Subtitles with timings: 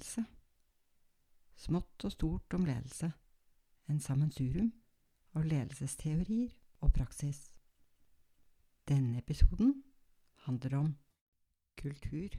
[0.00, 0.24] ledelse.
[1.56, 3.12] Smått og stort om ledelse.
[3.88, 4.72] En sammensurium
[5.36, 7.52] av ledelsesteorier og praksis.
[8.88, 9.82] Denne episoden
[10.46, 10.96] handler om
[11.76, 12.38] kultur.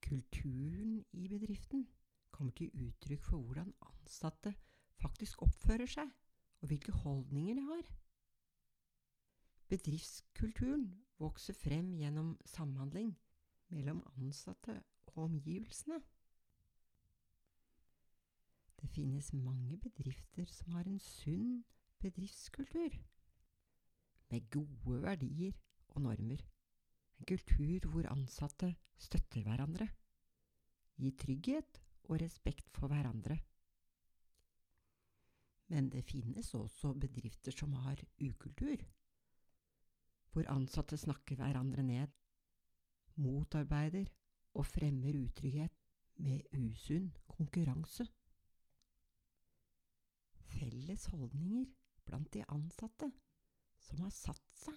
[0.00, 1.86] Kulturen i bedriften
[2.30, 4.54] kommer til uttrykk for hvordan ansatte
[4.96, 6.08] faktisk oppfører seg,
[6.62, 7.86] og hvilke holdninger de har.
[9.68, 13.16] Bedriftskulturen vokser frem gjennom samhandling
[13.68, 14.80] mellom ansatte
[15.24, 16.00] omgivelsene.
[18.76, 21.64] Det finnes mange bedrifter som har en sunn
[22.02, 22.92] bedriftskultur,
[24.30, 25.56] med gode verdier
[25.88, 26.42] og normer.
[27.18, 29.88] En kultur hvor ansatte støtter hverandre,
[31.00, 33.38] gir trygghet og respekt for hverandre.
[35.72, 38.84] Men det finnes også bedrifter som har ukultur,
[40.30, 42.12] hvor ansatte snakker hverandre ned,
[43.16, 44.06] motarbeider
[44.56, 45.74] og fremmer utrygghet
[46.24, 48.06] med usunn konkurranse.
[50.56, 51.66] Felles holdninger
[52.06, 53.10] blant de ansatte
[53.86, 54.76] som har satt seg,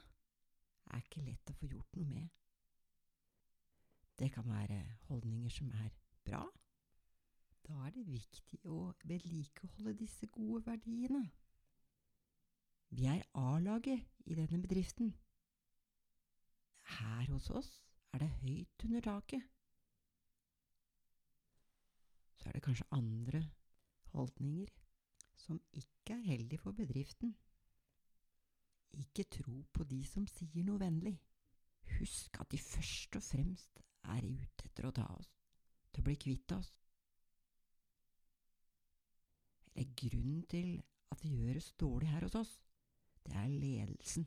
[0.89, 2.27] er ikke lett å få gjort noe med.
[4.19, 5.93] Det kan være holdninger som er
[6.27, 6.41] bra.
[7.63, 11.29] Da er det viktig å vedlikeholde disse gode verdiene.
[12.89, 15.13] Vi er A-laget i denne bedriften.
[16.97, 17.69] Her hos oss
[18.13, 19.45] er det høyt under taket.
[22.49, 23.39] Så er det kanskje andre
[24.09, 24.69] holdninger
[25.37, 27.35] som ikke er heldige for bedriften.
[28.97, 31.13] Ikke tro på de som sier noe vennlig.
[31.99, 33.83] Husk at de først og fremst
[34.15, 35.29] er ute etter å ta oss,
[35.93, 36.73] til å bli kvitt oss.
[39.75, 40.73] Eller grunnen til
[41.13, 42.57] at det gjøres dårlig her hos oss,
[43.29, 44.25] det er ledelsen.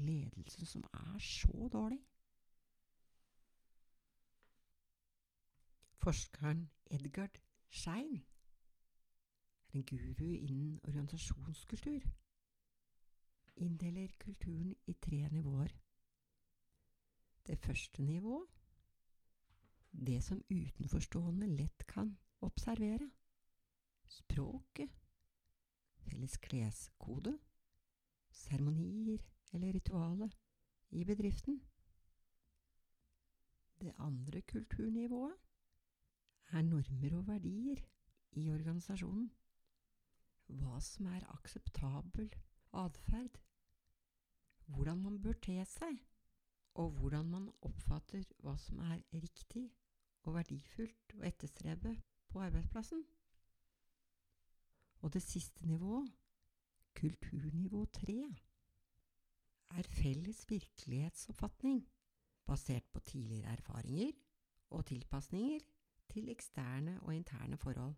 [0.00, 2.00] Ledelsen som er så dårlig.
[6.00, 8.18] Forskeren Edgard Schein
[9.68, 12.02] er en guru innen organisasjonskultur.
[13.56, 15.72] Inndeler kulturen i tre nivåer.
[17.46, 18.48] Det første nivået
[19.92, 23.10] det som utenforstående lett kan observere.
[24.08, 24.90] Språket,
[26.04, 27.38] felles kleskode,
[28.30, 30.36] seremonier eller ritualet
[30.90, 31.62] i bedriften.
[33.80, 35.34] Det andre kulturnivået
[36.52, 37.80] er normer og verdier
[38.38, 39.30] i organisasjonen.
[40.52, 42.28] Hva som er akseptabel
[42.72, 43.38] atferd.
[44.66, 45.98] Hvordan man bør te seg,
[46.80, 49.66] og hvordan man oppfatter hva som er riktig
[50.22, 51.96] og verdifullt å etterstrebe
[52.32, 53.02] på arbeidsplassen.
[55.02, 56.08] Og det siste nivået,
[56.94, 58.20] kulturnivå tre,
[59.72, 61.82] er felles virkelighetsoppfatning
[62.46, 64.12] basert på tidligere erfaringer
[64.70, 65.64] og tilpasninger
[66.12, 67.94] til eksterne og interne forhold.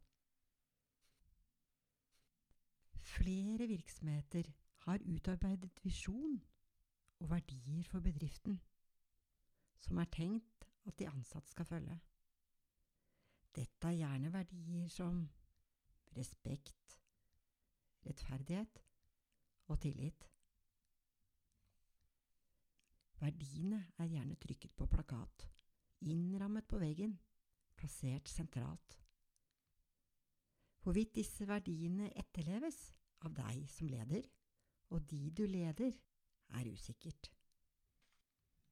[3.04, 4.42] Flere virksomheter
[4.86, 6.42] har utarbeidet visjon
[7.18, 8.60] og verdier for bedriften,
[9.78, 11.98] som er tenkt at de ansatte skal følge.
[13.54, 15.28] Dette er gjerne verdier som
[16.16, 17.00] respekt,
[18.06, 18.82] rettferdighet
[19.66, 20.30] og tillit.
[23.20, 25.46] Verdiene er gjerne trykket på plakat,
[26.00, 27.18] innrammet på veggen,
[27.76, 28.98] plassert sentralt.
[30.84, 32.78] Hvorvidt disse verdiene etterleves
[33.24, 34.26] av deg som leder,
[34.92, 35.94] og de du leder,
[36.54, 37.30] er usikkert.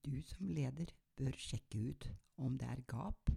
[0.05, 2.09] Du som leder bør sjekke ut
[2.43, 3.33] om det er gap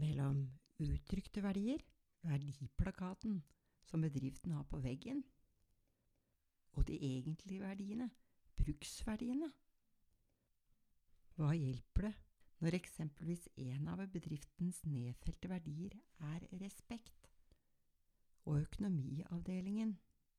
[0.00, 0.42] mellom
[0.82, 1.80] uttrykte verdier,
[2.26, 3.38] verdiplakaten
[3.86, 5.22] som bedriften har på veggen,
[6.76, 8.10] og de egentlige verdiene,
[8.58, 9.52] bruksverdiene.
[11.36, 12.14] Hva hjelper det
[12.66, 15.92] når eksempelvis en av bedriftens nedfelte verdier
[16.32, 17.28] er respekt,
[18.42, 19.92] og økonomiavdelingen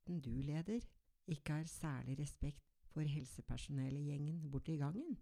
[0.08, 0.84] du leder,
[1.26, 5.16] ikke har særlig respekt for helsepersonellgjengen borte i gangen?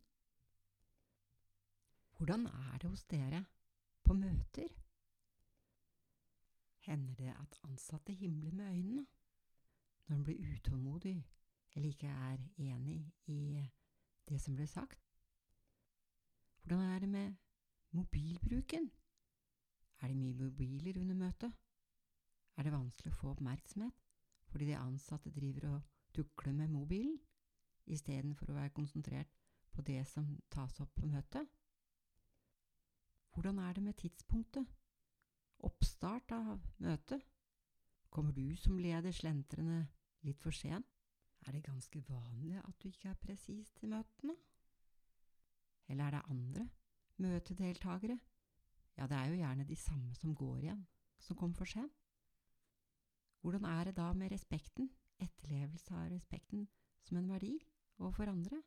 [2.18, 3.44] Hvordan er det hos dere
[4.02, 4.68] på møter?
[6.90, 9.06] Hender det at ansatte himler med øynene
[10.06, 11.18] når en blir utålmodig
[11.74, 13.68] eller ikke er enig i
[14.28, 15.05] det som ble sagt?
[16.66, 17.34] Hvordan er det med
[17.94, 18.90] mobilbruken?
[20.02, 21.52] Er det mye mobiler under møtet?
[22.56, 24.02] Er det vanskelig å få oppmerksomhet
[24.50, 25.82] fordi de ansatte driver og
[26.16, 27.18] tukler med mobilen?
[27.86, 29.30] istedenfor å være konsentrert
[29.74, 31.46] på det som tas opp på møtet?
[33.34, 34.66] Hvordan er det med tidspunktet?
[35.66, 37.22] Oppstart av møtet?
[38.10, 39.84] Kommer du som leder slentrende
[40.24, 40.88] litt for sent?
[41.46, 44.34] Er det ganske vanlig at du ikke er presis til møtene?
[45.88, 46.68] Eller er det andre
[47.16, 48.18] møtedeltakere,
[48.96, 50.86] Ja, det er jo gjerne de samme som går igjen,
[51.20, 51.92] som kommer for sent.
[53.40, 54.88] Hvordan er det da med respekten,
[55.20, 56.68] etterlevelse av respekten
[57.04, 57.58] som en verdi
[57.98, 58.62] overfor andre?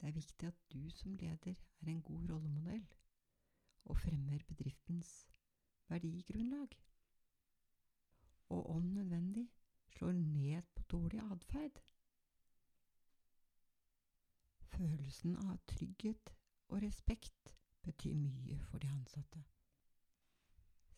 [0.00, 2.86] Det er viktig at du som leder er en god rollemodell
[3.84, 5.28] og fremmer bedriftens
[5.88, 6.72] verdigrunnlag,
[8.48, 9.50] og om nødvendig
[9.92, 11.82] slår ned på dårlig atferd.
[14.80, 16.30] Følelsen av trygghet
[16.72, 17.50] og respekt
[17.84, 19.42] betyr mye for de ansatte.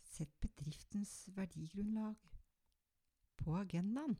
[0.07, 2.29] Sett bedriftens verdigrunnlag
[3.43, 4.15] på agendaen.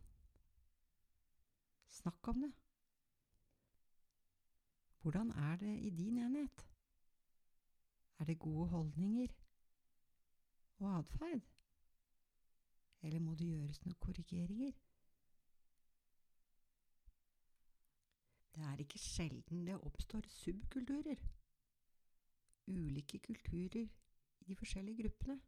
[1.87, 2.51] Snakk om det.
[5.05, 6.67] Hvordan er det i din enhet?
[8.19, 9.31] Er det gode holdninger
[10.79, 11.47] og atferd?
[13.03, 14.75] Eller må det gjøres noen korrigeringer?
[18.55, 21.21] Det er ikke sjelden det oppstår subkulturer.
[22.67, 23.87] Ulike kulturer
[24.41, 25.41] i de forskjellige gruppene.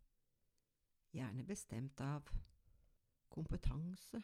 [1.14, 2.30] Gjerne bestemt av
[3.30, 4.22] kompetanse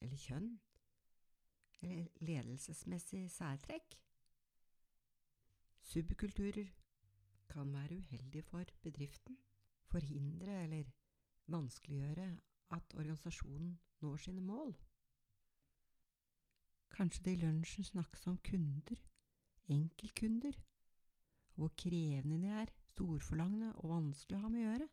[0.00, 0.48] eller kjønn
[1.82, 3.98] eller ledelsesmessig særtrekk.
[5.86, 6.72] Subkulturer
[7.48, 9.38] kan være uheldige for bedriften,
[9.86, 10.90] forhindre eller
[11.46, 12.26] vanskeliggjøre
[12.70, 14.74] at organisasjonen når sine mål.
[16.96, 18.96] Kanskje det i lunsjen snakkes om kunder,
[19.68, 20.52] enkeltkunder,
[21.54, 24.86] hvor krevende de er, storforlangende og vanskelig å ha med å gjøre.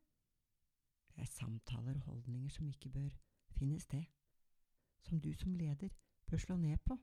[1.13, 3.07] Det er samtaler og holdninger som ikke bør
[3.55, 4.03] finne sted,
[5.07, 5.95] som du som leder
[6.27, 6.97] bør slå ned på.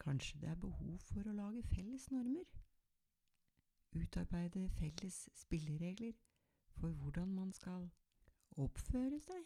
[0.00, 2.48] Kanskje det er behov for å lage felles normer?
[3.92, 6.16] Utarbeide felles spilleregler
[6.78, 7.90] for hvordan man skal
[8.56, 9.44] oppføre seg?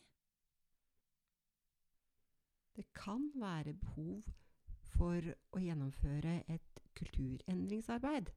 [2.77, 4.23] Det kan være behov
[4.83, 8.31] for å gjennomføre et kulturendringsarbeid.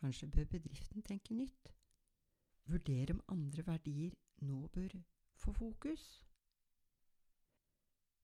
[0.00, 1.72] Kanskje bør bedriften tenke nytt,
[2.66, 4.96] vurdere om andre verdier nå bør
[5.38, 6.24] få fokus.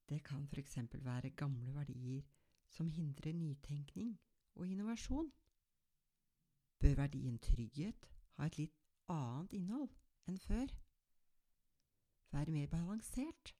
[0.08, 0.78] Det kan f.eks.
[0.92, 2.22] være gamle verdier
[2.68, 4.18] som hindrer nytenkning
[4.54, 5.32] og innovasjon.
[6.80, 8.76] Bør verdien trygghet ha et litt
[9.08, 9.90] annet innhold
[10.30, 10.70] enn før?
[12.32, 13.54] Være mer balansert.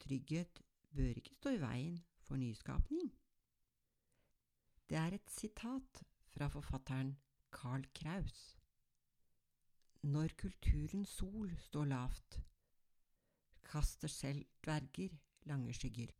[0.00, 0.62] Trygghet
[0.96, 3.10] bør ikke stå i veien for nyskapning.
[4.90, 6.02] Det er et sitat
[6.32, 7.16] fra forfatteren
[7.52, 8.56] Carl Kraus.
[10.02, 12.40] Når kulturens sol står lavt,
[13.62, 16.14] kaster selv dverger lange skygger.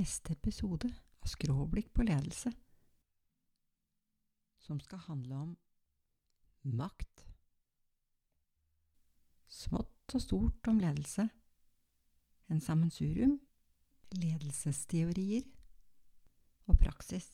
[0.00, 0.88] Neste episode
[1.20, 2.52] av Skråblikk på ledelse,
[4.60, 5.50] som skal handle om
[6.78, 7.26] makt.
[9.50, 11.28] Smått og stort om ledelse.
[12.50, 13.38] En sammensurium.
[14.10, 15.44] Ledelsesteorier
[16.66, 17.28] og praksis.